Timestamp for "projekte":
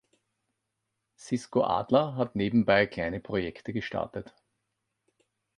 3.19-3.71